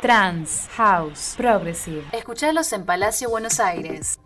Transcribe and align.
Trans, 0.00 0.68
House, 0.76 1.34
Progressive. 1.36 2.04
Escuchalos 2.12 2.72
en 2.72 2.84
Palacio 2.84 3.28
Buenos 3.28 3.58
Aires. 3.58 4.17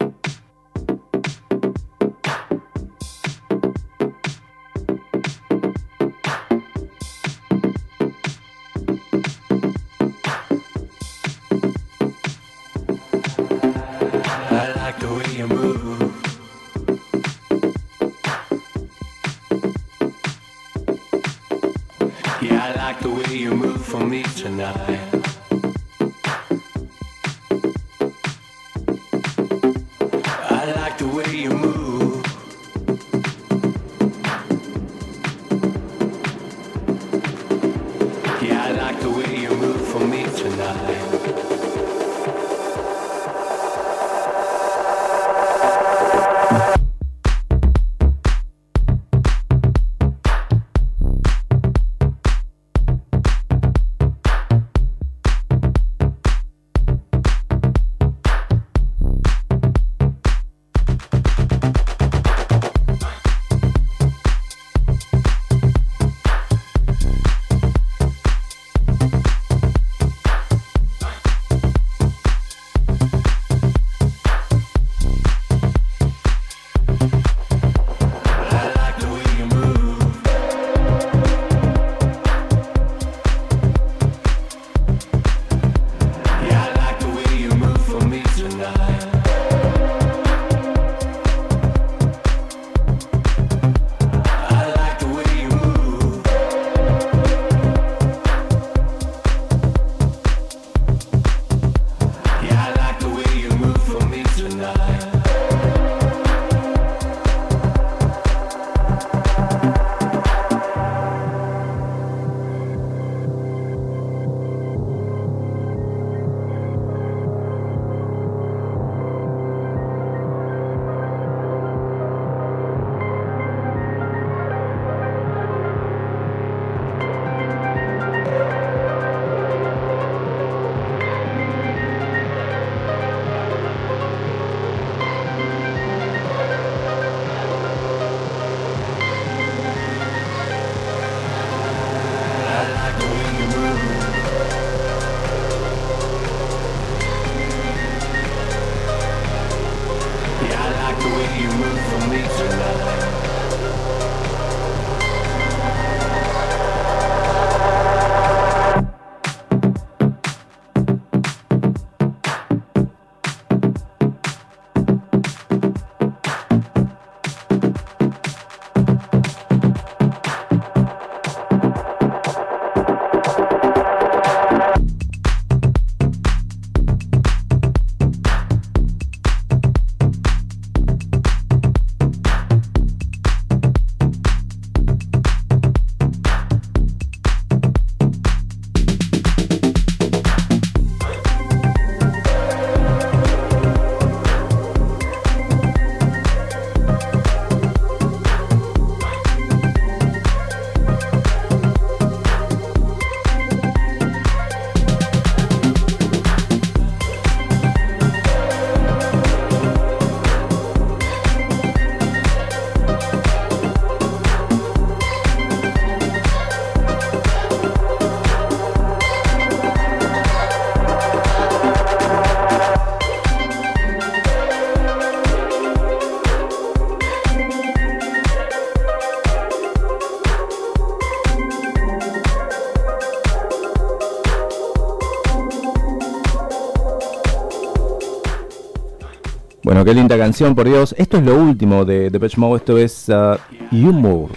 Bueno, 239.82 239.94
qué 239.94 240.00
linda 240.00 240.16
canción, 240.16 240.54
por 240.54 240.68
Dios. 240.68 240.94
Esto 240.96 241.16
es 241.16 241.24
lo 241.24 241.34
último 241.34 241.84
de 241.84 242.08
Depeche 242.08 242.38
Mode, 242.38 242.58
esto 242.58 242.78
es 242.78 243.08
uh, 243.08 243.36
Humor. 243.72 244.30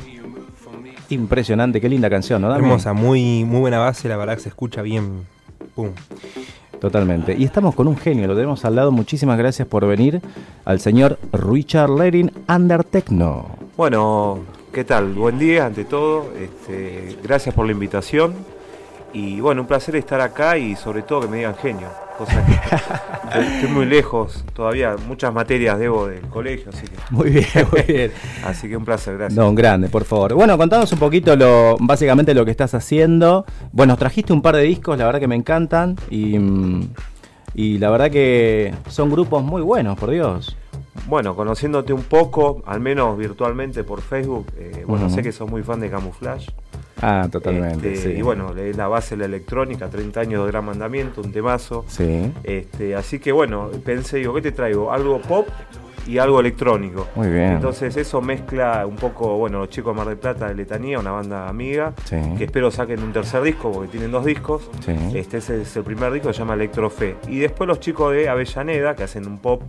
Impresionante, 1.09 1.79
qué 1.79 1.88
linda 1.88 2.09
canción, 2.09 2.41
¿no? 2.41 2.51
Hermosa, 2.56 2.94
muy, 2.94 3.44
muy 3.44 3.59
buena 3.59 3.78
base, 3.78 4.09
la 4.09 4.17
verdad 4.17 4.34
que 4.34 4.39
se 4.39 4.50
escucha 4.50 4.81
bien. 4.81 5.28
Pum. 5.75 5.90
Totalmente. 6.81 7.35
Y 7.37 7.43
estamos 7.43 7.75
con 7.75 7.87
un 7.87 7.96
genio, 7.96 8.25
lo 8.25 8.34
tenemos 8.34 8.66
al 8.66 8.75
lado. 8.75 8.91
Muchísimas 8.91 9.37
gracias 9.37 9.67
por 9.67 9.85
venir 9.85 10.20
al 10.66 10.79
señor 10.79 11.20
Richard 11.31 11.91
Lerin 11.91 12.31
Under 12.49 12.84
Techno. 12.84 13.46
Bueno, 13.78 14.40
¿qué 14.73 14.84
tal? 14.84 15.14
Buen 15.14 15.37
día 15.37 15.67
ante 15.67 15.85
todo. 15.85 16.25
Este, 16.41 17.17
gracias 17.22 17.53
por 17.53 17.67
la 17.67 17.72
invitación. 17.72 18.34
Y 19.16 19.40
bueno, 19.40 19.62
un 19.62 19.67
placer 19.67 19.96
estar 19.96 20.20
acá 20.20 20.58
y 20.58 20.76
sobre 20.76 21.02
todo 21.02 21.22
que 21.22 21.28
me 21.29 21.38
digan 21.38 21.56
genio. 21.56 21.88
Cosa 22.17 22.46
que 22.46 23.40
estoy 23.40 23.70
muy 23.73 23.85
lejos 23.85 24.44
todavía. 24.53 24.97
Muchas 25.08 25.34
materias 25.34 25.79
debo 25.79 26.08
del 26.08 26.20
colegio, 26.23 26.70
así 26.73 26.85
que. 26.85 26.97
Muy 27.12 27.29
bien, 27.29 27.46
muy 27.72 27.82
bien. 27.88 28.12
así 28.44 28.67
que 28.67 28.76
un 28.76 28.84
placer, 28.84 29.17
gracias. 29.17 29.38
No, 29.38 29.47
un 29.47 29.56
grande, 29.56 29.88
por 29.88 30.03
favor. 30.03 30.34
Bueno, 30.34 30.58
contanos 30.58 30.91
un 30.91 31.00
poquito 31.00 31.34
lo, 31.38 31.78
básicamente 31.79 32.34
lo 32.34 32.44
que 32.44 32.52
estás 32.52 32.73
haciendo. 32.73 33.46
Bueno, 33.72 33.96
trajiste 33.96 34.34
un 34.34 34.41
par 34.41 34.58
de 34.58 34.64
discos, 34.64 34.97
la 34.97 35.06
verdad 35.06 35.22
que 35.22 35.29
me 35.29 35.35
encantan. 35.35 35.96
Y, 36.09 36.38
mm, 36.38 36.90
y 37.53 37.78
la 37.78 37.91
verdad 37.91 38.11
que 38.11 38.73
son 38.90 39.09
grupos 39.09 39.41
muy 39.46 39.61
buenos, 39.61 39.97
por 39.97 40.09
Dios. 40.11 40.58
Bueno, 41.08 41.35
conociéndote 41.38 41.94
un 41.94 42.03
poco, 42.03 42.64
al 42.66 42.82
menos 42.82 43.18
virtualmente 43.18 43.85
por 43.85 44.02
Facebook, 44.02 44.47
eh, 44.58 44.84
bueno, 44.85 45.09
sé 45.09 45.22
que 45.22 45.32
sos 45.32 45.50
muy 45.50 45.61
fan 45.61 45.79
de 45.79 45.90
Camouflage. 45.90 46.52
Ah, 47.02 47.28
totalmente. 47.32 47.94
Este, 47.94 48.14
sí. 48.14 48.18
Y 48.18 48.22
bueno, 48.22 48.56
es 48.56 48.76
la 48.78 48.88
base 48.88 49.16
de 49.16 49.20
la 49.20 49.26
electrónica, 49.26 49.90
30 49.90 50.20
años 50.20 50.46
de 50.46 50.52
gran 50.52 50.66
mandamiento, 50.66 51.22
un 51.22 51.32
temazo. 51.32 51.86
Sí. 51.88 52.32
Este, 52.44 52.96
así 52.96 53.20
que 53.20 53.32
bueno, 53.32 53.70
pensé, 53.84 54.18
digo, 54.18 54.34
¿qué 54.34 54.42
te 54.42 54.52
traigo? 54.52 54.92
Algo 54.92 55.22
pop 55.22 55.47
y 56.05 56.17
algo 56.17 56.40
electrónico. 56.40 57.07
Muy 57.16 57.29
bien. 57.29 57.53
Entonces 57.53 57.96
eso 57.97 58.22
mezcla 58.22 58.85
un 58.85 58.96
poco, 58.96 59.37
bueno, 59.37 59.59
los 59.59 59.69
chicos 59.69 59.93
de 59.93 59.97
Mar 59.97 60.07
del 60.07 60.17
Plata 60.17 60.47
de 60.47 60.55
Letanía, 60.55 60.99
una 60.99 61.11
banda 61.11 61.47
amiga, 61.49 61.93
Sí. 62.05 62.16
que 62.37 62.43
espero 62.46 62.72
saquen 62.72 63.02
un 63.03 63.11
tercer 63.13 63.41
disco 63.43 63.72
porque 63.72 63.90
tienen 63.90 64.11
dos 64.11 64.25
discos. 64.25 64.69
Sí. 64.85 64.93
Este 65.16 65.37
ese 65.37 65.61
es 65.61 65.75
el 65.75 65.84
primer 65.84 66.11
disco, 66.11 66.31
se 66.34 66.40
llama 66.40 66.53
Electrofe. 66.53 67.16
Y 67.28 67.40
después 67.40 67.67
los 67.67 67.79
chicos 67.79 68.13
de 68.13 68.29
Avellaneda, 68.29 68.96
que 68.96 69.03
hacen 69.03 69.28
un 69.28 69.37
pop 69.40 69.61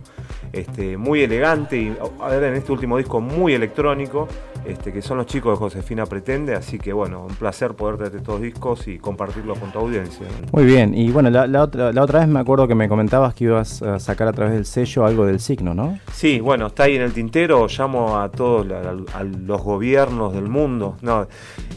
este, 0.53 0.97
muy 0.97 1.21
elegante 1.21 1.77
y 1.77 1.95
a 2.21 2.27
ver, 2.29 2.43
en 2.43 2.55
este 2.55 2.71
último 2.71 2.97
disco 2.97 3.19
muy 3.21 3.53
electrónico, 3.53 4.27
este, 4.65 4.91
que 4.91 5.01
son 5.01 5.17
los 5.17 5.25
chicos 5.27 5.53
de 5.53 5.57
Josefina 5.57 6.05
Pretende. 6.05 6.55
Así 6.55 6.77
que 6.77 6.93
bueno, 6.93 7.25
un 7.27 7.35
placer 7.35 7.73
poder 7.73 7.97
traerte 7.97 8.17
estos 8.17 8.41
discos 8.41 8.87
y 8.87 8.97
compartirlos 8.97 9.57
con 9.59 9.71
tu 9.71 9.79
audiencia. 9.79 10.25
Muy 10.51 10.65
bien. 10.65 10.93
Y 10.93 11.11
bueno, 11.11 11.29
la, 11.29 11.47
la 11.47 11.63
otra, 11.63 11.91
la 11.91 12.01
otra 12.03 12.19
vez 12.19 12.27
me 12.27 12.39
acuerdo 12.39 12.67
que 12.67 12.75
me 12.75 12.87
comentabas 12.89 13.33
que 13.33 13.45
ibas 13.45 13.81
a 13.81 13.99
sacar 13.99 14.27
a 14.27 14.33
través 14.33 14.53
del 14.53 14.65
sello 14.65 15.05
algo 15.05 15.25
del 15.25 15.39
signo, 15.39 15.73
¿no? 15.73 15.99
Sí, 16.13 16.26
bueno, 16.41 16.67
está 16.67 16.83
ahí 16.83 16.95
en 16.95 17.01
el 17.01 17.13
tintero. 17.13 17.67
Llamo 17.67 18.19
a 18.19 18.29
todos 18.29 18.65
la- 18.67 18.95
a, 19.13 19.23
los 19.23 19.61
gobiernos 19.61 20.33
del 20.33 20.47
mundo, 20.47 20.97
no, 21.01 21.23
eh, 21.23 21.27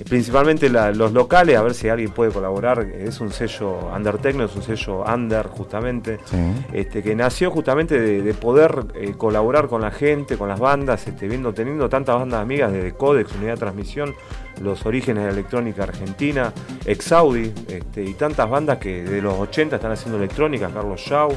principalmente 0.09 0.69
la- 0.69 0.93
los 0.93 1.13
locales, 1.13 1.57
a 1.57 1.63
ver 1.63 1.75
si 1.75 1.89
alguien 1.89 2.11
puede 2.11 2.31
colaborar. 2.33 2.81
Es 2.81 3.21
un 3.21 3.31
sello 3.33 3.79
Undertechno, 3.95 4.45
es 4.45 4.55
un 4.57 4.63
sello 4.63 5.05
Under, 5.05 5.47
justamente, 5.47 6.19
Sí. 6.25 6.37
este, 6.73 7.03
que 7.03 7.15
nació 7.15 7.51
justamente 7.51 7.99
de, 8.01 8.23
de 8.23 8.35
poder 8.35 8.87
eh, 8.95 9.15
colaborar 9.17 9.69
con 9.69 9.81
la 9.81 9.91
gente, 9.91 10.37
con 10.37 10.49
las 10.49 10.61
bandas, 10.61 11.07
este, 11.07 11.29
viendo, 11.29 11.53
teniendo 11.53 11.89
tantas 11.89 12.17
bandas 12.17 12.41
amigas 12.43 12.73
desde 12.73 12.93
Codex, 12.93 13.33
Unidad 13.35 13.53
de 13.55 13.59
Transmisión, 13.61 14.15
los 14.61 14.85
orígenes 14.85 15.23
de 15.25 15.31
la 15.31 15.33
electrónica 15.33 15.85
argentina, 15.85 16.53
Exaudi, 16.85 17.53
este, 17.69 18.05
y 18.05 18.15
tantas 18.15 18.49
bandas 18.51 18.79
que 18.79 19.03
de 19.05 19.23
los 19.23 19.35
80 19.39 19.77
están 19.77 19.93
haciendo 19.93 20.19
electrónica, 20.19 20.69
Carlos 20.73 21.01
Shaw. 21.01 21.31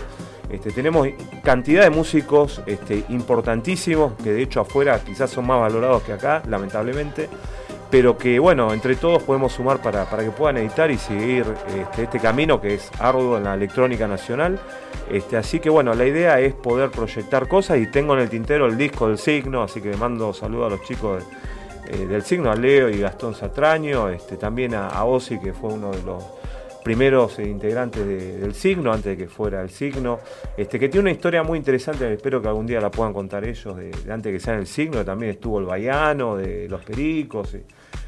Este, 0.50 0.72
tenemos 0.72 1.08
cantidad 1.44 1.84
de 1.84 1.90
músicos 1.90 2.62
este, 2.66 3.06
importantísimos 3.10 4.14
que 4.22 4.34
de 4.34 4.44
hecho 4.44 4.62
afuera 4.62 5.00
quizás 5.04 5.30
son 5.30 5.48
más 5.48 5.60
valorados 5.60 6.04
que 6.04 6.14
acá, 6.14 6.44
lamentablemente, 6.48 7.30
pero 7.90 8.18
que 8.18 8.40
bueno, 8.40 8.74
entre 8.74 8.96
todos 8.96 9.24
podemos 9.24 9.54
sumar 9.54 9.82
para, 9.82 10.10
para 10.10 10.24
que 10.24 10.32
puedan 10.32 10.58
editar 10.58 10.90
y 10.92 10.98
seguir 10.98 11.46
este, 11.68 12.04
este 12.04 12.20
camino 12.20 12.60
que 12.60 12.76
es 12.76 12.92
arduo 13.00 13.38
en 13.38 13.44
la 13.44 13.54
electrónica 13.54 14.08
nacional. 14.08 14.60
Así 15.38 15.60
que 15.60 15.70
bueno, 15.70 15.94
la 15.94 16.06
idea 16.06 16.40
es 16.40 16.54
poder 16.54 16.90
proyectar 16.90 17.48
cosas 17.48 17.78
y 17.78 17.88
tengo 17.88 18.14
en 18.16 18.22
el 18.22 18.30
tintero 18.30 18.66
el 18.66 18.78
disco 18.78 19.08
del 19.08 19.18
signo, 19.18 19.62
así 19.62 19.82
que 19.82 19.96
mando 19.96 20.34
saludos 20.34 20.68
a 20.68 20.70
los 20.76 20.84
chicos 20.88 21.24
eh, 21.88 22.06
del 22.08 22.24
signo, 22.24 22.50
a 22.50 22.56
Leo 22.56 22.90
y 22.90 23.00
Gastón 23.00 23.36
Satraño, 23.36 24.08
también 24.40 24.74
a, 24.74 24.88
a 24.88 25.06
que 25.42 25.54
fue 25.54 25.74
uno 25.74 25.92
de 25.92 26.02
los 26.04 26.24
primeros 26.84 27.40
eh, 27.40 27.48
integrantes 27.48 28.06
de- 28.06 28.38
del 28.40 28.54
signo, 28.54 28.92
antes 28.92 29.18
de 29.18 29.24
que 29.24 29.30
fuera 29.30 29.62
el 29.62 29.70
signo, 29.70 30.20
este, 30.58 30.80
que 30.80 30.90
tiene 30.90 31.02
una 31.02 31.12
historia 31.12 31.42
muy 31.44 31.58
interesante, 31.58 32.12
espero 32.14 32.42
que 32.42 32.48
algún 32.48 32.66
día 32.66 32.80
la 32.82 32.92
puedan 32.92 33.14
contar 33.14 33.44
ellos, 33.46 33.76
de, 33.78 33.92
antes 34.12 34.24
de 34.24 34.34
que 34.34 34.40
sean 34.40 34.60
el 34.60 34.68
signo, 34.68 35.04
también 35.06 35.32
estuvo 35.32 35.60
el 35.60 35.66
Baiano, 35.66 36.36
de 36.36 36.68
los 36.68 36.84
Pericos, 36.84 37.54
eh, 37.56 37.64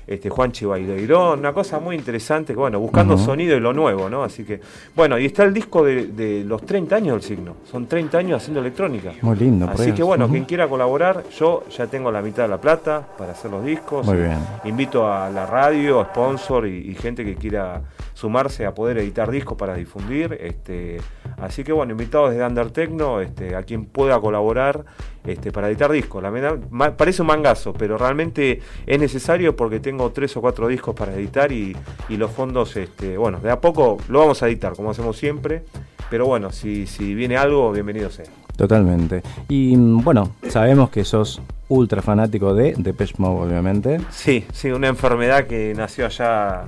este, 0.08 0.30
Juan 0.30 0.52
Chivaileirón, 0.52 1.40
una 1.40 1.54
cosa 1.54 1.80
muy 1.80 1.96
interesante, 1.96 2.54
que 2.54 2.60
bueno, 2.60 2.80
buscando 2.80 3.18
sonido 3.18 3.56
y 3.56 3.60
lo 3.60 3.74
nuevo, 3.74 4.10
¿no? 4.10 4.24
Así 4.24 4.44
que, 4.44 4.60
bueno, 4.96 5.18
y 5.18 5.26
está 5.26 5.44
el 5.44 5.54
disco 5.54 5.84
de, 5.84 6.08
de 6.08 6.44
los 6.44 6.66
30 6.66 6.96
años 6.96 7.14
del 7.14 7.22
signo, 7.22 7.56
son 7.70 7.88
30 7.88 8.18
años 8.18 8.42
haciendo 8.42 8.62
electrónica. 8.62 9.14
Muy 9.22 9.36
lindo. 9.38 9.70
Así 9.70 9.92
que 9.92 10.04
bueno, 10.04 10.30
quien 10.30 10.46
quiera 10.46 10.68
colaborar, 10.68 11.24
yo 11.38 11.64
ya 11.70 11.88
tengo 11.88 12.12
la 12.12 12.22
mitad 12.22 12.44
de 12.44 12.50
la 12.50 12.62
plata 12.62 13.06
para 13.18 13.32
hacer 13.32 13.52
los 13.52 13.64
discos. 13.64 14.06
Muy 14.06 14.18
bien. 14.18 14.38
Invito 14.64 15.12
a 15.12 15.30
la 15.30 15.46
radio, 15.46 16.04
sponsor 16.04 16.68
y, 16.68 16.92
y 16.92 16.96
gente 16.96 17.24
que 17.24 17.36
quiera 17.36 17.82
sumarse 18.14 18.66
a 18.66 18.74
poder 18.74 18.98
editar 18.98 19.30
discos 19.30 19.58
para 19.58 19.76
difundir. 19.76 20.38
Este, 20.40 20.98
así 21.40 21.64
que 21.64 21.72
bueno, 21.72 21.92
invitados 21.94 22.32
desde 22.32 22.46
Undertecno, 22.46 23.22
este, 23.22 23.56
a 23.56 23.64
quien 23.64 23.86
pueda 23.86 24.20
colaborar 24.20 24.86
este, 25.26 25.52
para 25.52 25.68
editar 25.70 25.92
discos. 25.92 26.22
La 26.22 26.30
verdad, 26.30 26.58
ma- 26.70 26.96
parece 26.96 27.22
un 27.22 27.28
mangazo, 27.28 27.74
pero 27.74 27.98
realmente 27.98 28.62
es 28.86 29.00
necesario 29.00 29.56
porque 29.56 29.80
tengo 29.80 30.12
tres 30.12 30.36
o 30.38 30.42
cuatro 30.42 30.68
discos 30.68 30.96
para 30.96 31.14
editar 31.16 31.52
y, 31.52 31.76
y 32.10 32.18
los 32.18 32.32
fondos, 32.32 32.76
este, 32.78 33.18
bueno, 33.18 33.40
de 33.40 33.52
a 33.52 33.60
poco 33.60 33.98
lo 34.10 34.20
vamos 34.20 34.42
a 34.44 34.48
editar, 34.48 34.74
como 34.74 34.92
hacemos 34.92 35.18
siempre. 35.18 35.64
Pero 36.10 36.28
bueno, 36.28 36.52
si, 36.52 36.86
si 36.86 37.16
viene 37.16 37.36
algo, 37.36 37.72
bienvenido 37.72 38.12
sea. 38.12 38.26
Totalmente. 38.56 39.24
Y 39.50 39.76
mm, 39.76 40.04
bueno, 40.04 40.30
sabemos 40.50 40.92
que 40.92 41.04
sos 41.04 41.42
ultra 41.68 42.04
fanático 42.04 42.54
de 42.54 42.76
Depeche 42.78 43.16
Mode, 43.18 43.48
obviamente. 43.50 44.00
Sí, 44.12 44.46
sí, 44.54 44.70
una 44.70 44.88
enfermedad 44.88 45.48
que 45.48 45.74
nació 45.76 46.06
allá 46.06 46.66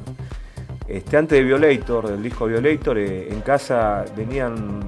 este, 0.88 1.18
antes 1.18 1.38
de 1.38 1.44
Violator, 1.44 2.07
del 2.10 2.24
disco 2.24 2.45
Violator. 2.45 2.98
eh, 2.98 3.28
en 3.31 3.42
casa 3.42 4.06
venían, 4.16 4.80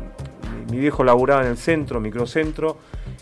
mi, 0.72 0.78
viejo 0.78 1.04
laburaba 1.04 1.42
en 1.42 1.48
el 1.50 1.58
centro, 1.58 2.00
microcentro, 2.00 2.78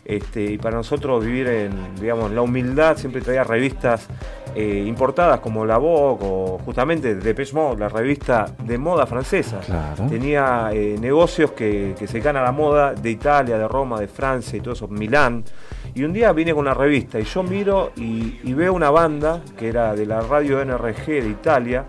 este, 0.05 0.43
y 0.43 0.57
para 0.57 0.77
nosotros 0.77 1.25
vivir 1.25 1.47
en, 1.47 1.95
digamos, 1.99 2.31
la 2.31 2.41
humildad 2.41 2.97
siempre 2.97 3.21
traía 3.21 3.43
revistas 3.43 4.07
eh, 4.55 4.85
importadas 4.87 5.39
como 5.39 5.65
La 5.65 5.77
Vogue 5.77 6.25
o 6.25 6.59
justamente 6.63 7.15
Depeche 7.15 7.53
Mode, 7.53 7.79
la 7.79 7.89
revista 7.89 8.45
de 8.63 8.77
moda 8.77 9.05
francesa. 9.05 9.59
Claro. 9.59 10.07
Tenía 10.07 10.69
eh, 10.71 10.95
negocios 10.99 11.51
que, 11.51 11.93
que 11.97 12.07
se 12.07 12.27
a 12.27 12.33
la 12.33 12.51
moda 12.51 12.93
de 12.93 13.11
Italia, 13.11 13.57
de 13.57 13.67
Roma, 13.67 13.99
de 13.99 14.07
Francia 14.07 14.57
y 14.57 14.61
todo 14.61 14.73
eso, 14.73 14.87
Milán. 14.87 15.43
Y 15.93 16.03
un 16.03 16.13
día 16.13 16.31
vine 16.31 16.53
con 16.53 16.61
una 16.61 16.73
revista 16.73 17.19
y 17.19 17.23
yo 17.23 17.43
miro 17.43 17.91
y, 17.95 18.39
y 18.43 18.53
veo 18.53 18.73
una 18.73 18.89
banda 18.89 19.41
que 19.57 19.67
era 19.67 19.93
de 19.93 20.05
la 20.05 20.21
radio 20.21 20.63
NRG 20.63 21.05
de 21.05 21.29
Italia. 21.29 21.85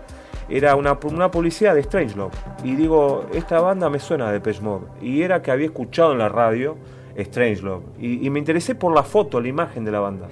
Era 0.49 0.75
una, 0.75 0.97
una 1.03 1.29
publicidad 1.29 1.75
de 1.75 1.83
Strangelove. 1.83 2.31
Y 2.63 2.75
digo, 2.75 3.25
esta 3.33 3.59
banda 3.61 3.89
me 3.89 3.99
suena 3.99 4.27
de 4.27 4.33
Depeche 4.33 4.61
Mode. 4.61 4.85
Y 5.01 5.21
era 5.21 5.41
que 5.41 5.51
había 5.51 5.67
escuchado 5.67 6.13
en 6.13 6.17
la 6.19 6.29
radio 6.29 6.75
Strangelove. 7.17 7.83
Y, 7.99 8.25
y 8.25 8.29
me 8.29 8.39
interesé 8.39 8.75
por 8.75 8.93
la 8.93 9.03
foto, 9.03 9.39
la 9.39 9.47
imagen 9.47 9.85
de 9.85 9.91
la 9.91 9.99
banda. 9.99 10.27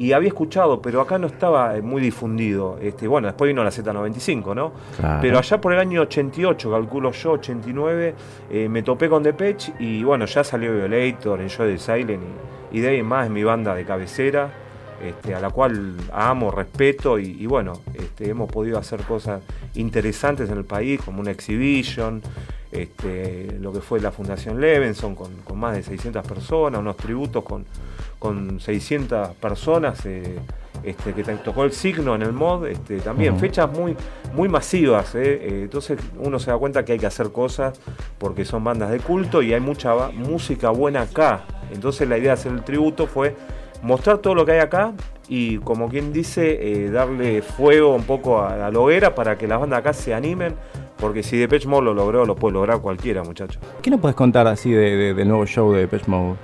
Y 0.00 0.12
había 0.12 0.28
escuchado, 0.28 0.80
pero 0.80 1.02
acá 1.02 1.18
no 1.18 1.26
estaba 1.26 1.76
eh, 1.76 1.82
muy 1.82 2.00
difundido. 2.00 2.78
Este, 2.80 3.06
bueno, 3.06 3.28
después 3.28 3.48
vino 3.48 3.62
la 3.62 3.70
Z95, 3.70 4.54
¿no? 4.54 4.72
Claro. 4.98 5.18
Pero 5.20 5.38
allá 5.38 5.60
por 5.60 5.74
el 5.74 5.78
año 5.78 6.00
88, 6.00 6.70
calculo 6.70 7.12
yo, 7.12 7.32
89, 7.32 8.14
eh, 8.50 8.68
me 8.70 8.82
topé 8.82 9.10
con 9.10 9.22
Depeche 9.22 9.74
y 9.78 10.02
bueno, 10.02 10.24
ya 10.24 10.42
salió 10.42 10.72
Violator, 10.72 11.42
Enjoy 11.42 11.72
the 11.74 11.78
Silent 11.78 12.22
y, 12.72 12.78
y 12.78 12.80
de 12.80 12.88
ahí 12.88 12.96
en 13.00 13.06
más 13.06 13.28
mi 13.28 13.44
banda 13.44 13.74
de 13.74 13.84
cabecera, 13.84 14.50
este, 15.02 15.34
a 15.34 15.40
la 15.40 15.50
cual 15.50 15.96
amo, 16.12 16.50
respeto 16.50 17.18
y, 17.18 17.36
y 17.40 17.46
bueno, 17.46 17.80
este, 17.94 18.28
hemos 18.28 18.50
podido 18.50 18.78
hacer 18.78 19.02
cosas 19.02 19.42
interesantes 19.74 20.50
en 20.50 20.58
el 20.58 20.64
país, 20.64 21.00
como 21.02 21.20
una 21.20 21.30
exhibition, 21.30 22.22
este, 22.72 23.56
lo 23.60 23.72
que 23.72 23.80
fue 23.80 24.00
la 24.00 24.12
Fundación 24.12 24.60
Levenson 24.60 25.14
con, 25.14 25.34
con 25.42 25.58
más 25.58 25.74
de 25.74 25.82
600 25.82 26.26
personas, 26.26 26.80
unos 26.80 26.96
tributos 26.96 27.44
con, 27.44 27.64
con 28.18 28.60
600 28.60 29.36
personas. 29.36 30.04
eh, 30.06 30.38
este, 30.82 31.12
que 31.12 31.22
tocó 31.22 31.64
el 31.64 31.72
signo 31.72 32.14
en 32.14 32.22
el 32.22 32.32
mod, 32.32 32.66
este, 32.66 33.00
también 33.00 33.38
fechas 33.38 33.70
muy, 33.70 33.94
muy 34.34 34.48
masivas, 34.48 35.14
eh, 35.14 35.20
eh, 35.22 35.60
entonces 35.64 35.98
uno 36.18 36.38
se 36.38 36.50
da 36.50 36.56
cuenta 36.56 36.84
que 36.84 36.92
hay 36.92 36.98
que 36.98 37.06
hacer 37.06 37.32
cosas 37.32 37.78
porque 38.18 38.44
son 38.46 38.64
bandas 38.64 38.90
de 38.90 38.98
culto 39.00 39.42
y 39.42 39.52
hay 39.52 39.60
mucha 39.60 39.94
música 40.14 40.70
buena 40.70 41.02
acá, 41.02 41.44
entonces 41.70 42.08
la 42.08 42.16
idea 42.16 42.28
de 42.28 42.40
hacer 42.40 42.52
el 42.52 42.62
tributo 42.62 43.06
fue 43.06 43.36
mostrar 43.82 44.18
todo 44.18 44.34
lo 44.34 44.44
que 44.44 44.52
hay 44.52 44.58
acá 44.60 44.92
y 45.28 45.58
como 45.58 45.88
quien 45.88 46.12
dice, 46.12 46.58
eh, 46.86 46.90
darle 46.90 47.40
fuego 47.42 47.94
un 47.94 48.02
poco 48.04 48.40
a, 48.40 48.66
a 48.66 48.70
la 48.70 48.78
hoguera 48.78 49.14
para 49.14 49.38
que 49.38 49.46
las 49.46 49.60
bandas 49.60 49.78
acá 49.78 49.92
se 49.92 50.12
animen, 50.12 50.54
porque 50.98 51.22
si 51.22 51.38
Depeche 51.38 51.68
Mode 51.68 51.84
lo 51.84 51.94
logró, 51.94 52.26
lo 52.26 52.34
puede 52.34 52.54
lograr 52.54 52.80
cualquiera, 52.80 53.22
muchachos. 53.22 53.62
¿Qué 53.80 53.90
nos 53.90 54.00
puedes 54.00 54.16
contar 54.16 54.46
así 54.46 54.70
de, 54.72 54.96
de- 54.96 55.14
del 55.14 55.28
nuevo 55.28 55.46
show 55.46 55.72
de 55.72 55.80
Depeche 55.82 56.04
Mode? 56.08 56.36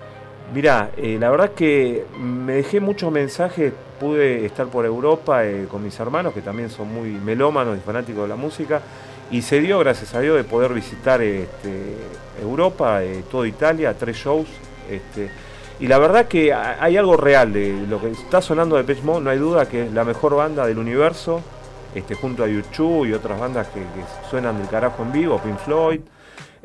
Mirá, 0.54 0.90
eh, 0.96 1.16
la 1.18 1.30
verdad 1.30 1.50
que 1.50 2.04
me 2.20 2.54
dejé 2.54 2.78
muchos 2.78 3.10
mensajes, 3.10 3.72
pude 3.98 4.46
estar 4.46 4.66
por 4.68 4.86
Europa 4.86 5.44
eh, 5.44 5.66
con 5.68 5.82
mis 5.82 5.98
hermanos, 5.98 6.32
que 6.32 6.40
también 6.40 6.70
son 6.70 6.92
muy 6.94 7.08
melómanos 7.10 7.76
y 7.76 7.80
fanáticos 7.80 8.22
de 8.22 8.28
la 8.28 8.36
música, 8.36 8.80
y 9.32 9.42
se 9.42 9.60
dio, 9.60 9.80
gracias 9.80 10.14
a 10.14 10.20
Dios, 10.20 10.36
de 10.36 10.44
poder 10.44 10.72
visitar 10.72 11.20
este, 11.20 11.96
Europa, 12.40 13.02
eh, 13.02 13.24
toda 13.28 13.48
Italia, 13.48 13.92
tres 13.98 14.16
shows. 14.16 14.46
Este, 14.88 15.28
y 15.80 15.86
la 15.86 15.98
verdad 15.98 16.26
que 16.26 16.52
ha- 16.52 16.82
hay 16.82 16.96
algo 16.96 17.16
real 17.16 17.52
de 17.52 17.86
lo 17.88 18.00
que 18.00 18.10
está 18.10 18.40
sonando 18.40 18.82
de 18.82 18.94
Mode, 19.02 19.20
no 19.22 19.30
hay 19.30 19.38
duda 19.38 19.68
que 19.68 19.84
es 19.86 19.92
la 19.92 20.04
mejor 20.04 20.34
banda 20.36 20.66
del 20.66 20.78
universo, 20.78 21.40
este, 21.94 22.14
junto 22.14 22.44
a 22.44 22.46
YouTube 22.48 23.06
y 23.06 23.12
otras 23.12 23.38
bandas 23.40 23.68
que, 23.68 23.80
que 23.80 24.28
suenan 24.30 24.58
del 24.58 24.68
carajo 24.68 25.02
en 25.02 25.12
vivo, 25.12 25.38
Pink 25.38 25.58
Floyd. 25.58 26.00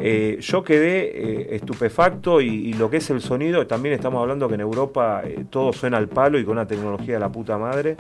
Eh, 0.04 0.38
yo 0.42 0.64
quedé 0.64 1.12
eh, 1.14 1.56
estupefacto 1.56 2.42
y, 2.42 2.74
lo 2.74 2.90
que 2.90 2.98
es 2.98 3.10
el 3.12 3.22
sonido, 3.22 3.68
también 3.68 3.94
estamos 3.94 4.20
hablando 4.20 4.48
que 4.48 4.56
en 4.56 4.62
Europa 4.62 5.22
eh, 5.24 5.46
todo 5.50 5.72
suena 5.74 5.98
al 5.98 6.08
palo 6.08 6.40
y 6.40 6.44
con 6.44 6.54
una 6.54 6.66
tecnología 6.68 7.14
de 7.16 7.20
la 7.20 7.32
puta 7.32 7.58
madre. 7.58 7.96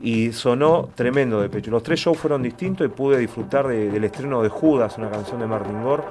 Y 0.00 0.32
sonó 0.32 0.90
tremendo 0.94 1.40
de 1.40 1.48
pecho. 1.48 1.70
Los 1.70 1.82
tres 1.82 1.98
shows 2.00 2.18
fueron 2.18 2.42
distintos 2.42 2.86
y 2.86 2.90
pude 2.90 3.18
disfrutar 3.18 3.66
de- 3.66 3.90
del 3.90 4.04
estreno 4.04 4.42
de 4.42 4.48
Judas, 4.48 4.96
una 4.98 5.10
canción 5.10 5.40
de 5.40 5.46
Martin 5.46 5.82
Gore, 5.82 6.04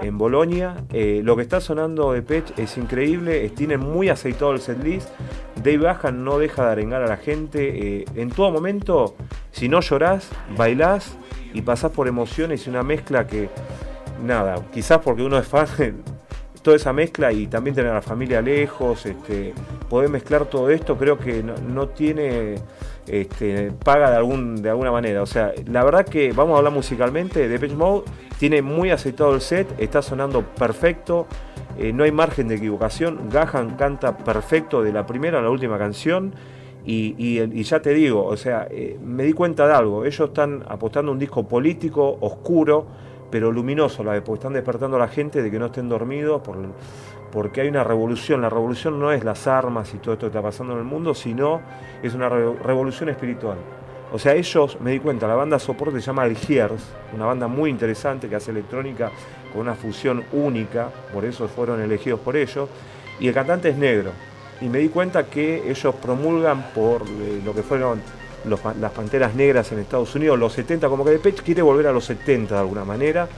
en 0.00 0.16
Bolonia. 0.16 0.76
Lo 0.92 1.36
que 1.36 1.42
está 1.42 1.60
sonando 1.60 2.12
de 2.12 2.22
Pech 2.22 2.58
es 2.58 2.76
increíble, 2.76 3.48
tienen 3.50 3.80
muy 3.80 4.08
aceitado 4.08 4.52
el 4.52 4.60
setlist. 4.60 5.08
Dave 5.56 5.78
Bajan 5.78 6.24
no 6.24 6.38
deja 6.38 6.64
de 6.66 6.72
arengar 6.72 7.02
a 7.02 7.06
la 7.06 7.16
gente. 7.16 8.04
en 8.14 8.30
todo 8.30 8.50
momento 8.50 9.14
si 9.52 9.68
no 9.68 9.80
llorás, 9.80 10.30
bailás 10.56 11.16
y 11.52 11.62
pasás 11.62 11.90
por 11.92 12.08
emociones 12.08 12.66
y 12.66 12.70
una 12.70 12.82
mezcla 12.82 13.26
que, 13.26 13.48
nada, 14.22 14.56
quizás 14.72 14.98
porque 14.98 15.22
uno 15.22 15.38
es 15.38 15.46
fan, 15.46 15.66
toda 16.62 16.76
esa 16.76 16.92
mezcla 16.92 17.32
y 17.32 17.46
también 17.46 17.74
tener 17.74 17.90
a 17.90 17.94
la 17.94 18.02
familia 18.02 18.42
lejos, 18.42 19.06
este, 19.06 19.54
poder 19.88 20.10
mezclar 20.10 20.44
todo 20.46 20.68
esto, 20.70 20.96
creo 20.96 21.18
que 21.18 21.42
no, 21.42 21.54
no 21.56 21.88
tiene 21.88 22.56
este, 23.06 23.72
paga 23.84 24.10
de, 24.10 24.16
algún, 24.16 24.60
de 24.62 24.70
alguna 24.70 24.92
manera. 24.92 25.22
O 25.22 25.26
sea, 25.26 25.52
la 25.66 25.82
verdad 25.84 26.04
que 26.04 26.32
vamos 26.32 26.54
a 26.54 26.58
hablar 26.58 26.72
musicalmente, 26.72 27.48
Depeche 27.48 27.74
Mode 27.74 28.04
tiene 28.38 28.60
muy 28.62 28.90
aceptado 28.90 29.34
el 29.34 29.40
set, 29.40 29.68
está 29.78 30.02
sonando 30.02 30.42
perfecto, 30.42 31.26
eh, 31.78 31.92
no 31.92 32.04
hay 32.04 32.12
margen 32.12 32.48
de 32.48 32.56
equivocación, 32.56 33.30
Gahan 33.30 33.76
canta 33.76 34.18
perfecto 34.18 34.82
de 34.82 34.92
la 34.92 35.06
primera 35.06 35.38
a 35.38 35.42
la 35.42 35.50
última 35.50 35.78
canción. 35.78 36.34
Y, 36.84 37.14
y- 37.18 37.62
ya 37.62 37.80
te 37.82 37.92
digo, 37.92 38.24
o 38.24 38.36
sea, 38.38 38.66
eh, 38.70 38.98
me 39.04 39.24
di 39.24 39.34
cuenta 39.34 39.66
de 39.66 39.74
algo. 39.74 40.06
Ellos 40.06 40.28
están 40.30 40.64
apostando 40.66 41.12
un 41.12 41.18
disco 41.18 41.46
político, 41.46 42.16
oscuro, 42.20 42.86
pero 43.30 43.52
luminoso, 43.52 44.02
la 44.02 44.20
porque 44.20 44.40
están 44.40 44.52
despertando 44.52 44.96
a 44.96 45.00
la 45.00 45.08
gente 45.08 45.42
de 45.42 45.50
que 45.50 45.58
no 45.58 45.66
estén 45.66 45.88
dormidos, 45.88 46.40
por, 46.42 46.56
porque 47.30 47.60
hay 47.60 47.68
una 47.68 47.84
revolución. 47.84 48.42
La 48.42 48.50
revolución 48.50 48.98
no 48.98 49.12
es 49.12 49.22
las 49.24 49.46
armas 49.46 49.94
y 49.94 49.98
todo 49.98 50.14
esto 50.14 50.26
que 50.26 50.30
está 50.36 50.42
pasando 50.42 50.72
en 50.72 50.80
el 50.80 50.84
mundo, 50.84 51.14
sino 51.14 51.60
es 52.02 52.14
una 52.14 52.28
re- 52.28 52.54
revolución 52.64 53.08
espiritual. 53.08 53.58
O 54.12 54.18
sea, 54.18 54.34
ellos, 54.34 54.76
me 54.80 54.90
di 54.90 54.98
cuenta, 54.98 55.28
la 55.28 55.36
banda 55.36 55.58
soporte 55.60 56.00
se 56.00 56.06
llama 56.06 56.24
El 56.24 56.36
Giers, 56.36 56.82
una 57.14 57.26
banda 57.26 57.46
muy 57.46 57.70
interesante 57.70 58.28
que 58.28 58.34
hace 58.34 58.50
electrónica 58.50 59.12
con 59.52 59.62
una 59.62 59.74
fusión 59.74 60.24
única, 60.32 60.88
por 61.12 61.24
eso 61.24 61.46
fueron 61.46 61.80
elegidos 61.80 62.18
por 62.18 62.36
ellos, 62.36 62.68
y 63.20 63.28
el 63.28 63.34
cantante 63.34 63.68
es 63.68 63.76
negro. 63.76 64.10
Y 64.60 64.68
me 64.68 64.78
di 64.78 64.88
cuenta 64.88 65.26
que 65.26 65.70
ellos 65.70 65.94
promulgan 65.94 66.72
por 66.74 67.02
eh, 67.02 67.40
lo 67.44 67.54
que 67.54 67.62
fueron 67.62 68.00
las 68.44 68.92
panteras 68.92 69.34
negras 69.34 69.70
en 69.72 69.78
Estados 69.78 70.14
Unidos, 70.14 70.38
los 70.38 70.52
70, 70.52 70.88
como 70.88 71.04
que 71.04 71.10
Depeche 71.10 71.42
quiere 71.42 71.62
volver 71.62 71.86
a 71.86 71.92
los 71.92 72.04
70 72.04 72.54
de 72.54 72.60
alguna 72.60 72.84
manera, 72.84 73.28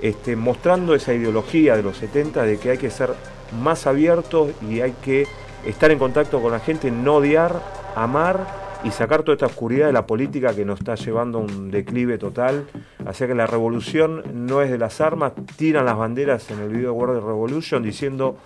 este, 0.00 0.36
mostrando 0.36 0.94
esa 0.94 1.12
ideología 1.12 1.76
de 1.76 1.82
los 1.82 1.96
70 1.98 2.42
de 2.42 2.58
que 2.58 2.70
hay 2.70 2.78
que 2.78 2.90
ser 2.90 3.14
más 3.60 3.86
abiertos 3.86 4.50
y 4.68 4.80
hay 4.80 4.92
que 5.02 5.26
estar 5.66 5.90
en 5.90 5.98
contacto 5.98 6.40
con 6.40 6.52
la 6.52 6.60
gente, 6.60 6.90
no 6.90 7.16
odiar, 7.16 7.60
amar 7.94 8.68
y 8.84 8.90
sacar 8.90 9.22
toda 9.22 9.34
esta 9.34 9.46
oscuridad 9.46 9.86
de 9.86 9.92
la 9.92 10.06
política 10.06 10.54
que 10.54 10.64
nos 10.64 10.78
está 10.78 10.94
llevando 10.94 11.38
a 11.38 11.42
un 11.42 11.70
declive 11.70 12.18
total. 12.18 12.66
Así 13.04 13.26
que 13.26 13.34
la 13.34 13.46
revolución 13.46 14.22
no 14.34 14.62
es 14.62 14.70
de 14.70 14.78
las 14.78 15.00
armas, 15.00 15.32
tiran 15.56 15.84
las 15.84 15.96
banderas 15.96 16.50
en 16.50 16.60
el 16.60 16.68
video 16.68 16.92
de 16.92 16.98
World 16.98 17.24
Revolution 17.24 17.82
diciendo 17.82 18.36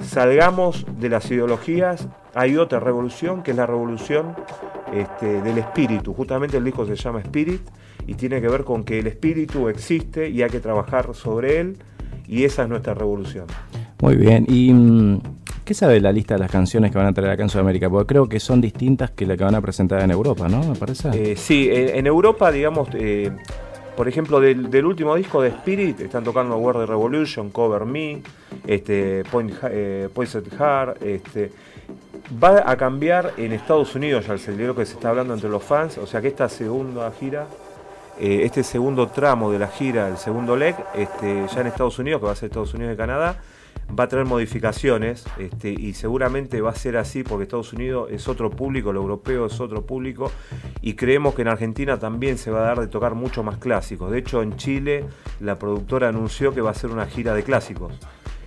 salgamos 0.00 0.86
de 0.98 1.08
las 1.08 1.30
ideologías, 1.30 2.08
hay 2.34 2.56
otra 2.56 2.80
revolución 2.80 3.42
que 3.42 3.50
es 3.52 3.56
la 3.56 3.66
revolución 3.66 4.34
este, 4.92 5.42
del 5.42 5.58
espíritu. 5.58 6.14
Justamente 6.14 6.56
el 6.56 6.64
disco 6.64 6.86
se 6.86 6.94
llama 6.94 7.20
Spirit 7.20 7.62
y 8.06 8.14
tiene 8.14 8.40
que 8.40 8.48
ver 8.48 8.64
con 8.64 8.84
que 8.84 8.98
el 9.00 9.06
espíritu 9.06 9.68
existe 9.68 10.28
y 10.28 10.42
hay 10.42 10.50
que 10.50 10.60
trabajar 10.60 11.14
sobre 11.14 11.60
él 11.60 11.76
y 12.26 12.44
esa 12.44 12.62
es 12.62 12.68
nuestra 12.68 12.94
revolución. 12.94 13.46
Muy 14.00 14.16
bien. 14.16 14.46
¿Y 14.48 14.72
mm, 14.72 15.20
qué 15.64 15.74
sabe 15.74 15.94
de 15.94 16.00
la 16.00 16.12
lista 16.12 16.34
de 16.34 16.40
las 16.40 16.50
canciones 16.50 16.92
que 16.92 16.98
van 16.98 17.06
a 17.06 17.12
traer 17.12 17.30
acá 17.30 17.42
en 17.42 17.48
Sudamérica? 17.48 17.90
Porque 17.90 18.06
creo 18.06 18.28
que 18.28 18.38
son 18.38 18.60
distintas 18.60 19.10
que 19.10 19.26
las 19.26 19.36
que 19.36 19.44
van 19.44 19.54
a 19.54 19.60
presentar 19.60 20.02
en 20.02 20.10
Europa, 20.10 20.48
¿no? 20.48 20.62
Me 20.62 20.76
parece. 20.76 21.32
Eh, 21.32 21.36
sí, 21.36 21.68
en 21.70 22.06
Europa, 22.06 22.52
digamos, 22.52 22.88
eh, 22.94 23.32
por 23.98 24.06
ejemplo, 24.06 24.38
del, 24.38 24.86
último 24.86 25.16
disco 25.16 25.42
de 25.42 25.48
Spirit, 25.48 25.98
están 25.98 26.22
tocando 26.22 26.56
World 26.56 26.88
Revolution, 26.88 27.50
Cover 27.50 27.84
Me, 27.84 28.22
este, 28.64 29.24
Point, 29.28 29.52
eh, 29.64 30.08
Poised 30.14 30.44
Heart, 30.56 31.02
este, 31.02 31.50
va 32.40 32.62
a 32.64 32.76
cambiar 32.76 33.32
en 33.36 33.52
Estados 33.52 33.96
Unidos 33.96 34.28
ya 34.28 34.34
el 34.34 34.38
celdero 34.38 34.76
que 34.76 34.86
se 34.86 34.92
está 34.92 35.08
hablando 35.08 35.34
entre 35.34 35.50
los 35.50 35.64
fans, 35.64 35.98
o 35.98 36.06
sea 36.06 36.22
que 36.22 36.28
esta 36.28 36.48
segunda 36.48 37.10
gira, 37.10 37.48
eh, 38.20 38.42
este 38.44 38.62
segundo 38.62 39.08
tramo 39.08 39.50
de 39.50 39.58
la 39.58 39.66
gira, 39.66 40.06
el 40.06 40.16
segundo 40.16 40.54
leg, 40.54 40.76
este, 40.94 41.48
ya 41.52 41.60
en 41.60 41.66
Estados 41.66 41.98
Unidos, 41.98 42.20
que 42.20 42.26
va 42.26 42.32
a 42.34 42.36
ser 42.36 42.50
Estados 42.50 42.74
Unidos 42.74 42.94
y 42.94 42.96
Canadá, 42.96 43.42
va 43.98 44.04
a 44.04 44.08
traer 44.08 44.26
modificaciones 44.26 45.24
este, 45.38 45.70
y 45.70 45.94
seguramente 45.94 46.60
va 46.60 46.70
a 46.70 46.74
ser 46.74 46.96
así 46.96 47.22
porque 47.22 47.44
Estados 47.44 47.72
Unidos 47.72 48.08
es 48.10 48.28
otro 48.28 48.50
público, 48.50 48.90
el 48.90 48.96
europeo 48.96 49.46
es 49.46 49.60
otro 49.60 49.86
público 49.86 50.30
y 50.82 50.94
creemos 50.94 51.34
que 51.34 51.42
en 51.42 51.48
Argentina 51.48 51.98
también 51.98 52.38
se 52.38 52.50
va 52.50 52.60
a 52.60 52.62
dar 52.62 52.80
de 52.80 52.88
tocar 52.88 53.14
mucho 53.14 53.42
más 53.42 53.58
clásicos. 53.58 54.10
De 54.10 54.18
hecho, 54.18 54.42
en 54.42 54.56
Chile 54.56 55.04
la 55.40 55.58
productora 55.58 56.08
anunció 56.08 56.54
que 56.54 56.60
va 56.60 56.70
a 56.70 56.74
ser 56.74 56.90
una 56.90 57.06
gira 57.06 57.34
de 57.34 57.42
clásicos. 57.42 57.92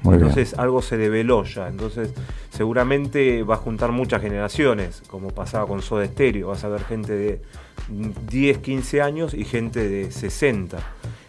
Muy 0.04 0.18
bien. 0.18 0.30
Entonces 0.30 0.58
algo 0.58 0.82
se 0.82 0.98
develó 0.98 1.44
ya. 1.44 1.68
Entonces 1.68 2.14
seguramente 2.50 3.44
va 3.44 3.56
a 3.56 3.58
juntar 3.58 3.92
muchas 3.92 4.22
generaciones, 4.22 5.04
como 5.08 5.30
pasaba 5.30 5.68
con 5.68 5.82
Soda 5.82 6.06
Stereo. 6.06 6.50
Vas 6.50 6.64
a 6.64 6.70
ver 6.70 6.84
gente 6.84 7.14
de 7.14 7.42
10, 8.30 8.60
15 8.60 9.02
años 9.02 9.34
y 9.34 9.44
gente 9.44 9.88
de 9.88 10.12
60. 10.12 10.78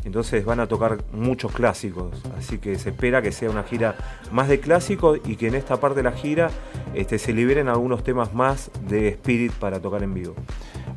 Entonces 0.04 0.44
van 0.44 0.60
a 0.60 0.66
tocar 0.66 0.98
muchos 1.12 1.52
clásicos. 1.52 2.10
Así 2.36 2.58
que 2.58 2.78
se 2.78 2.90
espera 2.90 3.22
que 3.22 3.32
sea 3.32 3.50
una 3.50 3.62
gira 3.62 3.94
más 4.30 4.48
de 4.48 4.60
clásicos 4.60 5.20
y 5.24 5.36
que 5.36 5.48
en 5.48 5.54
esta 5.54 5.78
parte 5.78 5.98
de 5.98 6.02
la 6.04 6.12
gira 6.12 6.50
este, 6.94 7.18
se 7.18 7.32
liberen 7.32 7.68
algunos 7.68 8.02
temas 8.02 8.34
más 8.34 8.70
de 8.88 9.08
Spirit 9.08 9.52
para 9.52 9.80
tocar 9.80 10.02
en 10.02 10.14
vivo. 10.14 10.34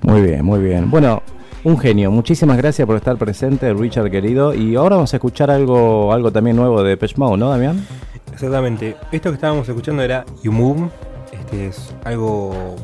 Muy 0.02 0.22
bien, 0.22 0.44
muy 0.44 0.60
bien. 0.60 0.90
Bueno, 0.90 1.22
un 1.64 1.78
genio. 1.78 2.12
Muchísimas 2.12 2.58
gracias 2.58 2.86
por 2.86 2.96
estar 2.96 3.18
presente, 3.18 3.74
Richard 3.74 4.10
querido. 4.12 4.54
Y 4.54 4.76
ahora 4.76 4.96
vamos 4.96 5.14
a 5.14 5.18
escuchar 5.18 5.52
algo, 5.52 6.14
algo 6.14 6.32
también 6.32 6.56
nuevo 6.56 6.84
de 6.84 6.90
Depeche 6.90 7.16
Mode, 7.18 7.38
¿no, 7.38 7.50
Damián? 7.50 7.86
Exactamente. 8.32 8.96
Esto 9.12 9.30
que 9.30 9.36
estábamos 9.36 9.68
escuchando 9.68 10.02
era 10.02 10.26
You 10.44 10.52
Move. 10.52 10.90
Este 11.32 11.68
es 11.68 11.94
algo 12.04 12.76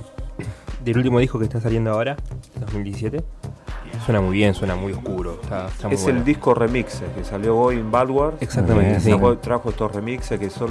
del 0.84 0.98
último 0.98 1.20
disco 1.20 1.38
que 1.40 1.46
está 1.46 1.62
saliendo 1.62 1.92
ahora, 1.92 2.16
2017. 2.60 3.24
Suena 4.06 4.20
muy 4.22 4.34
bien, 4.34 4.54
suena 4.54 4.76
muy 4.76 4.94
oscuro. 4.94 5.38
Está, 5.44 5.68
está 5.68 5.88
muy 5.88 5.96
Es 5.96 6.04
bueno. 6.04 6.20
el 6.20 6.26
disco 6.26 6.54
remix 6.56 7.04
que 7.16 7.24
salió 7.24 7.58
hoy 7.58 7.76
en 7.78 7.92
Ballward. 7.92 8.36
Exactamente, 8.42 8.94
Muy 8.94 9.00
sí. 9.02 9.12
Sacó- 9.12 9.38
trajo 9.38 9.70
estos 9.70 9.92
remixes 9.94 10.40
que 10.40 10.50
son. 10.50 10.70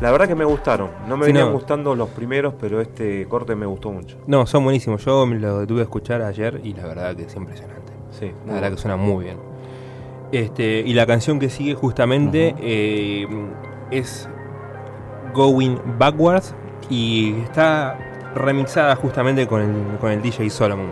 La 0.00 0.10
verdad 0.10 0.26
que 0.26 0.34
me 0.34 0.44
gustaron. 0.44 0.90
No 1.08 1.16
me 1.16 1.26
Sí, 1.26 1.32
venían 1.32 1.48
no. 1.48 1.52
gustando 1.54 1.94
los 1.94 2.08
primeros, 2.10 2.54
pero 2.60 2.80
este 2.80 3.26
corte 3.28 3.54
me 3.54 3.66
gustó 3.66 3.92
mucho. 3.92 4.16
No, 4.26 4.46
son 4.46 4.64
buenísimos. 4.64 5.04
Yo 5.04 5.24
me 5.26 5.38
lo 5.38 5.64
tuve 5.66 5.78
que 5.78 5.82
escuchar 5.84 6.22
ayer 6.22 6.60
y 6.64 6.74
la 6.74 6.86
verdad 6.86 7.14
que 7.14 7.22
es 7.24 7.36
impresionante. 7.36 7.92
Sí, 8.10 8.32
La 8.46 8.54
verdad 8.54 8.70
que 8.72 8.76
suena 8.78 8.96
muy 8.96 9.24
bien. 9.24 9.38
Este, 10.32 10.80
y 10.80 10.92
la 10.94 11.06
canción 11.06 11.38
que 11.38 11.50
sigue 11.50 11.74
justamente 11.74 12.54
eh, 12.58 13.26
es 13.90 14.28
Going 15.34 15.76
Backwards 15.98 16.54
y 16.90 17.34
está 17.42 17.96
remixada 18.34 18.96
justamente 18.96 19.46
con 19.46 19.60
el, 19.60 19.98
con 19.98 20.10
el 20.10 20.20
DJ 20.22 20.48
Solomon. 20.50 20.90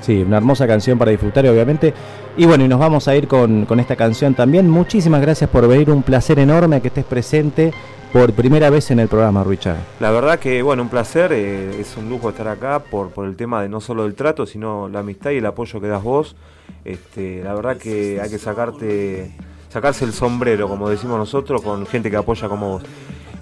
Sí, 0.00 0.22
una 0.22 0.38
hermosa 0.38 0.66
canción 0.66 0.98
para 0.98 1.10
disfrutar, 1.10 1.46
obviamente. 1.46 1.92
Y 2.36 2.46
bueno, 2.46 2.64
y 2.64 2.68
nos 2.68 2.78
vamos 2.78 3.06
a 3.08 3.14
ir 3.14 3.28
con, 3.28 3.66
con 3.66 3.80
esta 3.80 3.96
canción 3.96 4.34
también. 4.34 4.68
Muchísimas 4.68 5.20
gracias 5.20 5.50
por 5.50 5.68
venir. 5.68 5.90
Un 5.90 6.02
placer 6.02 6.38
enorme 6.38 6.80
que 6.80 6.88
estés 6.88 7.04
presente 7.04 7.72
por 8.12 8.32
primera 8.32 8.70
vez 8.70 8.90
en 8.90 8.98
el 8.98 9.08
programa, 9.08 9.44
Richard. 9.44 9.76
La 10.00 10.10
verdad 10.10 10.38
que, 10.38 10.62
bueno, 10.62 10.82
un 10.82 10.88
placer. 10.88 11.32
eh, 11.32 11.80
es 11.80 11.96
un 11.96 12.08
lujo 12.08 12.30
estar 12.30 12.48
acá 12.48 12.80
por, 12.80 13.10
por 13.10 13.26
el 13.26 13.36
tema 13.36 13.62
de 13.62 13.68
no 13.68 13.80
solo 13.80 14.04
del 14.04 14.14
trato, 14.14 14.46
sino 14.46 14.88
la 14.88 15.00
amistad 15.00 15.30
y 15.32 15.36
el 15.36 15.46
apoyo 15.46 15.80
que 15.80 15.86
das 15.88 16.02
vos. 16.02 16.34
Este, 16.84 17.42
la 17.44 17.52
verdad 17.54 17.76
que 17.76 18.20
hay 18.22 18.30
que 18.30 18.38
sacarte, 18.38 19.32
sacarse 19.68 20.04
el 20.06 20.12
sombrero, 20.14 20.66
como 20.66 20.88
decimos 20.88 21.18
nosotros, 21.18 21.60
con 21.62 21.86
gente 21.86 22.10
que 22.10 22.16
apoya 22.16 22.48
como 22.48 22.70
vos. 22.70 22.82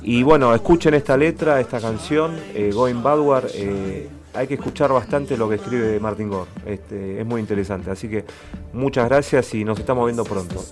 Y 0.03 0.23
bueno, 0.23 0.55
escuchen 0.55 0.95
esta 0.95 1.17
letra, 1.17 1.61
esta 1.61 1.81
canción, 1.81 2.33
eh, 2.55 2.71
Going 2.75 3.03
Badward. 3.03 3.47
eh, 3.55 4.09
hay 4.35 4.47
que 4.47 4.54
escuchar 4.54 4.92
bastante 4.92 5.37
lo 5.37 5.49
que 5.49 5.56
escribe 5.56 5.99
Martin 6.00 6.28
Gore. 6.28 6.50
Este, 6.66 7.20
es 7.20 7.26
muy 7.26 7.40
interesante. 7.40 7.90
Así 7.90 8.08
que 8.08 8.25
muchas 8.73 9.08
gracias 9.08 9.54
y 9.54 9.64
nos 9.64 9.78
estamos 9.78 10.06
viendo 10.06 10.25
pronto. 10.25 10.64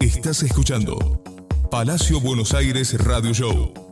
Estás 0.00 0.42
escuchando 0.42 0.96
Palacio 1.70 2.20
Buenos 2.20 2.54
Aires 2.54 2.94
Radio 3.04 3.32
Show. 3.32 3.87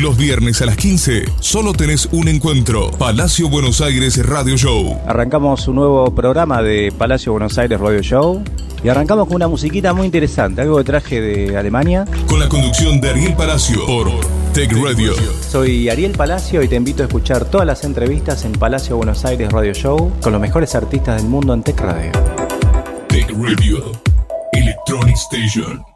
Los 0.00 0.16
viernes 0.16 0.62
a 0.62 0.66
las 0.66 0.78
15 0.78 1.24
solo 1.40 1.74
tenés 1.74 2.08
un 2.10 2.26
encuentro. 2.28 2.90
Palacio 2.92 3.50
Buenos 3.50 3.82
Aires 3.82 4.24
Radio 4.26 4.56
Show. 4.56 4.98
Arrancamos 5.06 5.68
un 5.68 5.74
nuevo 5.74 6.14
programa 6.14 6.62
de 6.62 6.90
Palacio 6.90 7.32
Buenos 7.32 7.58
Aires 7.58 7.78
Radio 7.78 8.00
Show 8.00 8.42
y 8.82 8.88
arrancamos 8.88 9.26
con 9.26 9.36
una 9.36 9.46
musiquita 9.46 9.92
muy 9.92 10.06
interesante, 10.06 10.62
algo 10.62 10.78
que 10.78 10.84
traje 10.84 11.20
de 11.20 11.54
Alemania. 11.54 12.06
Con 12.26 12.40
la 12.40 12.48
conducción 12.48 12.98
de 12.98 13.10
Ariel 13.10 13.34
Palacio 13.34 13.84
por 13.84 14.08
Tech 14.54 14.72
Radio. 14.72 15.12
Soy 15.46 15.90
Ariel 15.90 16.12
Palacio 16.12 16.62
y 16.62 16.68
te 16.68 16.76
invito 16.76 17.02
a 17.02 17.06
escuchar 17.06 17.44
todas 17.44 17.66
las 17.66 17.84
entrevistas 17.84 18.46
en 18.46 18.52
Palacio 18.52 18.96
Buenos 18.96 19.26
Aires 19.26 19.52
Radio 19.52 19.74
Show 19.74 20.14
con 20.22 20.32
los 20.32 20.40
mejores 20.40 20.74
artistas 20.74 21.20
del 21.20 21.30
mundo 21.30 21.52
en 21.52 21.62
Tech 21.62 21.78
Radio. 21.78 22.12
Tech 23.08 23.30
Radio. 23.32 23.92
Electronic 24.54 25.16
Station. 25.16 25.89